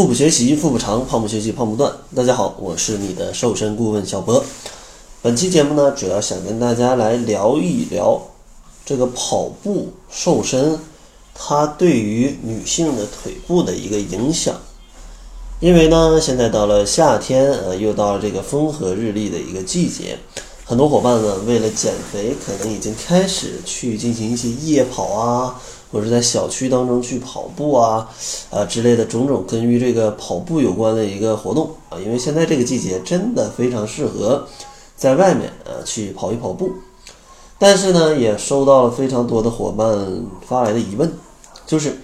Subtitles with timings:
[0.00, 1.92] 腹部学习腹部长，胖不学习胖不断。
[2.16, 4.42] 大家好，我是你的瘦身顾问小博。
[5.20, 8.18] 本期节目呢，主要想跟大家来聊一聊
[8.86, 10.78] 这个跑步瘦身，
[11.34, 14.54] 它对于女性的腿部的一个影响。
[15.60, 20.18] 因为呢，现在到了夏天，呃，又到了这个风和日丽的一个季节，
[20.64, 25.60] 很多伙伴呢，为了减肥，可能已经开始去进行一些夜跑啊。
[25.92, 28.08] 或者在小区当中去跑步啊，
[28.50, 34.46] 啊之类的种种跟于这个跑步有关的一个活动啊，因为现在这个季节真的非常适合
[34.96, 36.70] 在外面啊去跑一跑步。
[37.58, 41.12] 但是呢，也收到了非常多的伙伴发来的疑问，
[41.66, 41.98] 就是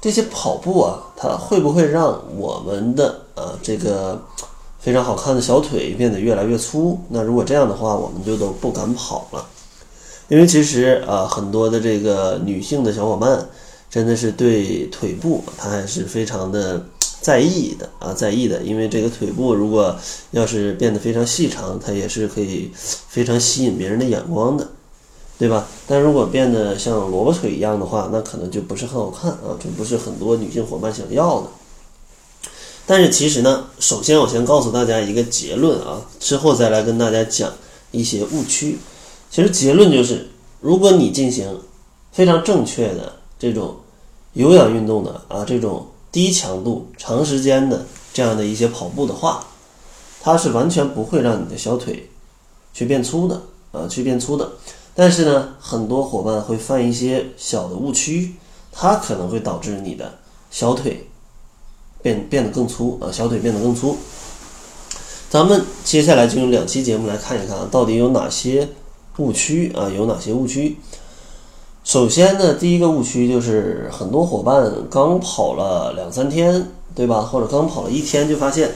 [0.00, 4.20] 这些跑步啊，它会不会让我们的啊这个
[4.78, 6.98] 非常好看的小腿变得越来越粗？
[7.08, 9.46] 那如果这样的话，我们就都不敢跑了。
[10.28, 13.48] 因为其实啊，很多的这个女性的小伙伴，
[13.90, 16.82] 真的是对腿部她还是非常的
[17.20, 18.62] 在意的啊，在意的。
[18.62, 19.94] 因为这个腿部如果
[20.30, 24.66] 要是变得非常细长，它也是可以非常吸引别人的眼光的，
[25.38, 25.66] 对吧？
[25.86, 31.48] 但如果变得像萝卜腿一样的话，那可能就不是很好看啊，这不是很多女性伙伴想要的。
[32.86, 37.52] 但是其实呢，首先我先告诉大家一个结论啊，之后再来跟大家讲
[37.90, 38.78] 一些误区。
[39.32, 40.28] 其实结论就是，
[40.60, 41.58] 如果你进行
[42.12, 43.76] 非常正确的这种
[44.34, 49.46] 有氧运动的啊，这种低强度、长时间的这样的一些跑步的话，
[50.20, 52.10] 它是完全不会让你的小腿
[52.74, 53.40] 去变粗的
[53.72, 54.52] 啊，去变粗的。
[54.94, 58.34] 但是呢，很多伙伴会犯一些小的误区，
[58.70, 60.18] 它可能会导致你的
[60.50, 61.08] 小腿
[62.02, 63.96] 变变得更粗啊，小腿变得更粗。
[65.30, 68.68] 咱们接下来就用两期节目来看一看啊，到底有哪些。
[69.18, 70.76] 误区啊，有哪些误区？
[71.84, 77.20] 首先呢，第一个误区就是很多伙伴刚跑了两三天，对吧？
[77.22, 78.70] 或者刚跑了一天，就发现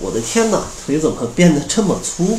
[0.00, 2.38] 我的天哪，腿怎么变得这么粗，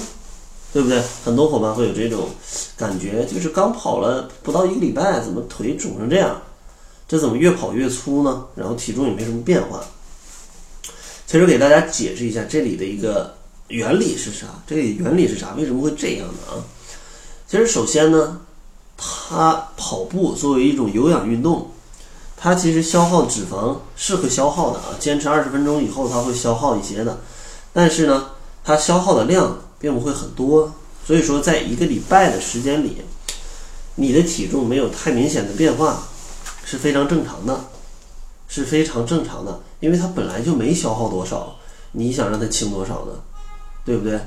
[0.71, 1.03] 对不对？
[1.23, 2.29] 很多伙伴会有这种
[2.77, 6.41] 感觉，就是刚跑了不到一个礼拜，怎么腿肿成这样？
[7.07, 8.45] 这怎么越跑越粗呢？
[8.55, 9.83] 然后体重也没什么变化。
[11.27, 13.35] 其实给大家解释一下这里的一个
[13.67, 14.47] 原理是啥？
[14.65, 15.53] 这里原理是啥？
[15.57, 16.63] 为什么会这样的啊？
[17.47, 18.41] 其实，首先呢，
[18.97, 21.69] 它跑步作为一种有氧运动，
[22.35, 24.95] 它其实消耗脂肪是会消耗的啊。
[24.99, 27.19] 坚持二十分钟以后，它会消耗一些的，
[27.71, 28.31] 但是呢，
[28.63, 30.73] 它消耗的量并不会很多。
[31.05, 32.97] 所以说，在一个礼拜的时间里，
[33.93, 36.01] 你的体重没有太明显的变化，
[36.65, 37.59] 是非常正常的，
[38.47, 41.55] 是非常正常的，因为它本来就没消耗多少，
[41.91, 43.13] 你想让它轻多少呢？
[43.85, 44.19] 对不对？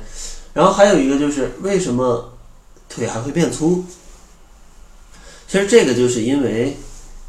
[0.55, 2.33] 然后还有一个就是为什么？
[2.89, 3.85] 腿还会变粗，
[5.47, 6.77] 其实这个就是因为，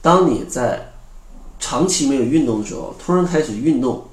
[0.02, 0.94] 当你在
[1.60, 4.08] 长期没有运动的时候，突然开始运动，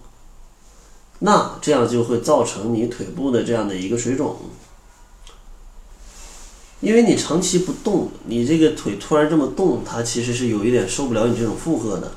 [1.21, 4.37] 那这样就会造成你腿部的这样的一个水肿，
[6.81, 12.13] 因为你长期不动，你这个腿突然这么动，它其实是有一点受不了你这种负荷的，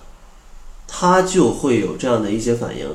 [0.87, 2.87] 它就会有这样的一些反应，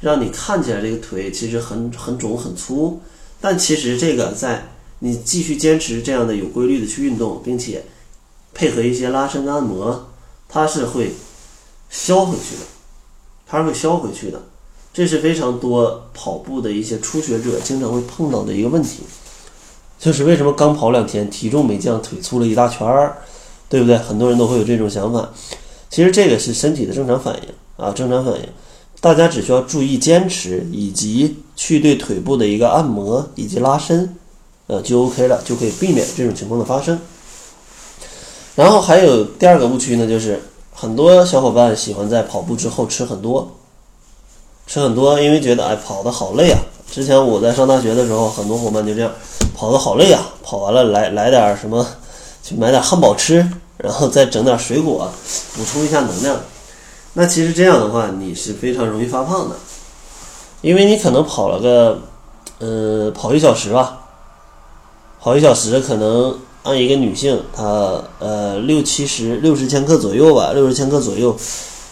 [0.00, 3.00] 让你看起来这个腿其实很很肿很粗，
[3.40, 4.68] 但其实这个在。
[5.00, 7.84] 你继续坚持这样的有规律的去运动，并且
[8.54, 10.08] 配合一些拉伸按摩，
[10.48, 11.12] 它是会
[11.90, 12.62] 消回去的，
[13.46, 14.40] 它是会消回去的。
[14.94, 19.02] 这是非常多跑步的一些初学者经常会碰到的一个问题，
[19.98, 23.18] 就是为什么刚跑两天体重没降，腿粗了一大圈儿，
[23.68, 23.98] 对不对？
[23.98, 25.28] 很多人都会有这种想法。
[25.90, 28.48] 其实这个是身体的正常反应啊，正常反应。
[29.02, 34.16] 大家只需要注意坚持，以及去对腿部的一个按摩以及拉伸。
[34.68, 36.98] 呃，就 OK 了，就可以避免这种情况的发生。
[38.54, 43.56] 然后还有第二个误区呢，就是很多小伙伴喜欢在跑步之后吃很多，
[44.66, 46.58] 吃很多，因为觉得哎跑的好累啊。
[46.90, 49.12] 之前我在上大学的时候，很多伙伴就这样，
[49.54, 51.86] 跑的好累啊，跑完了来来点什么，
[52.42, 53.46] 去买点汉堡吃，
[53.76, 55.10] 然后再整点水果
[55.54, 56.40] 补充一下能量。
[57.12, 59.56] 那其实这样的话，你是非常容易发胖的，
[60.62, 62.00] 因为你可能跑了个，
[62.58, 64.05] 呃，跑一小时吧。
[65.26, 71.36] 跑一小时，可能按一个女性，她呃六七十六十千克左右吧，六十千克左右，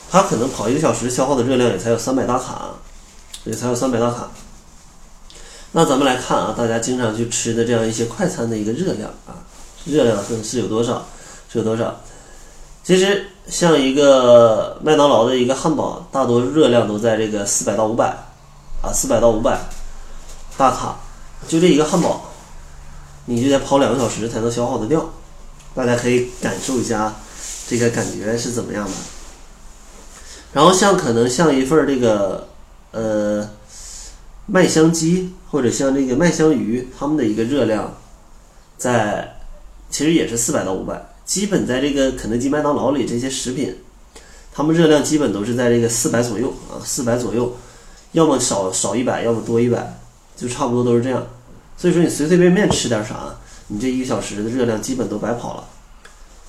[0.09, 2.71] 她可能跑一个小时消耗的热量也才有三百大卡，
[3.43, 4.31] 也才有三百大卡。
[5.73, 9.43] 那咱们来看啊，大家经常去吃的这样一些快餐的一个热量啊，
[9.85, 11.05] 热量是是有多少？
[11.53, 11.93] 是有多少？
[12.85, 18.17] 其实像一个麦当劳的一个汉堡，大多热量都在这个四百到五百
[18.81, 19.59] 啊，四百到五百
[20.57, 21.01] 大卡，
[21.49, 22.31] 就这一个汉堡。
[23.27, 25.13] 你就得跑两个小时才能消耗得掉，
[25.75, 27.15] 大家可以感受一下
[27.67, 28.93] 这个感觉是怎么样的。
[30.53, 32.49] 然后像可能像一份这个
[32.93, 33.51] 呃
[34.47, 37.97] 麦香鸡或者像这个麦香鱼，它们的一个热量
[38.77, 39.37] 在
[39.91, 43.75] 其实也是四百到五百，基本在这个肯德基、麦当劳里这些食品，
[44.53, 47.57] 它们热量基本都是在这个四百左右啊，四百左右，
[48.13, 49.99] 要么少少一百，要么多一百，
[50.37, 51.27] 就差不多都是这样。
[51.77, 53.35] 所以说你随随便便吃点啥，
[53.69, 55.69] 你这一个小时的热量基本都白跑了。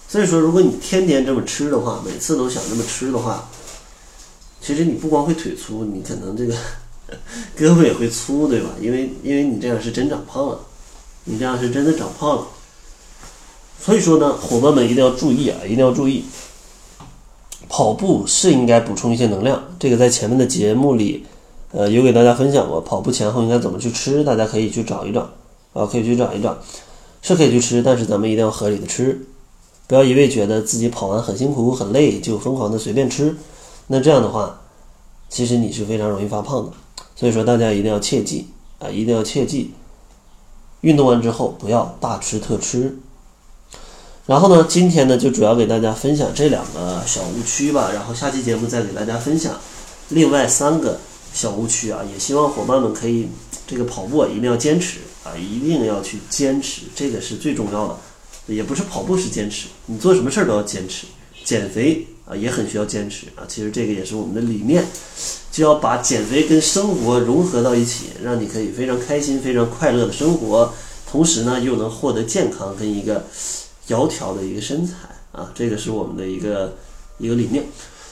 [0.08, 3.50] 所以说，如果你天天这么吃的话，每次都想这么吃的话，
[4.62, 6.54] 其实你不光会腿粗，你可能这个
[7.58, 8.70] 胳膊也会粗，对吧？
[8.80, 10.60] 因为因为你这样是真长胖了，
[11.24, 12.48] 你这样是真的长胖了。
[13.82, 16.26] 所以说呢，伙伴们一定要注意啊，一定要注意，
[17.68, 19.64] 跑步是应该补充一些能量。
[19.80, 21.26] 这个在前面的节目里，
[21.78, 25.30] 呃，有给大家分享过，跑步前后应该怎么去吃，大家可以去找一找
[25.74, 26.58] 啊，可以去找一找，
[27.22, 29.28] 是可以去吃，但是咱们一定要合理的吃。
[29.86, 33.36] 不要一味觉得自己跑完很辛苦很累就疯狂的随便吃，
[33.88, 34.62] 那这样的话，
[35.28, 36.72] 其实你是非常容易发胖的。
[37.14, 38.48] 所以说大家一定要切记
[38.80, 39.74] 啊，一定要切记，
[40.80, 42.98] 运动完之后不要大吃特吃。
[44.26, 49.54] 然后呢，今天呢就主要给大家分享这两个小误区吧，然后下期节目再给大家分享
[50.08, 50.98] 另外三个
[51.36, 53.28] 小误区啊，也希望伙伴们可以
[53.68, 57.98] 这个跑步啊一定要坚持啊，一定要去坚持，这个是最重要的。
[58.48, 61.06] 也不是跑步是坚持，你做什么事儿都要坚持。
[61.44, 64.84] 减肥啊也很需要坚持啊，其实这个也是我们的理念，
[65.52, 70.74] 就要把减肥跟生活融合到一起，让你可以非常开心、非常快乐的生活，
[71.06, 73.26] 同时呢又能获得健康跟一个
[73.88, 74.94] 窈窕的一个身材
[75.34, 76.78] 啊，这个是我们的一个
[77.18, 77.66] 一个理念。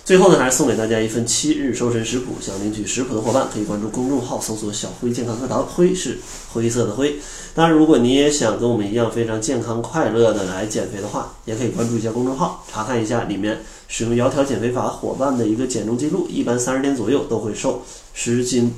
[0.06, 2.34] 最后呢，还是送给大家一份七日瘦身食谱。
[2.42, 6.20] 想领取食谱的伙伴，可以关注公众号，搜索“小辉健康课堂”，辉是
[6.52, 7.16] 灰色的灰。
[7.56, 17.82] 当然，如果你也想跟我们一样非常健康快乐的来减肥的话，也可以关注一下公众号，查看一下里面使用窈窕减肥法伙伴的一个减重记录，一般三十天左右都会瘦
[18.14, 18.74] 十斤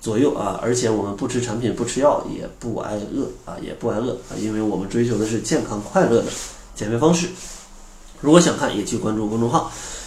[0.00, 0.60] 左右啊！
[0.62, 6.26] 而且我们不吃产品，不吃药，也不挨饿啊，也不挨饿啊，因为我们追求的是健康快乐的
[6.76, 7.26] 减肥方式。
[8.20, 9.72] 如果想看，也去关注公众号。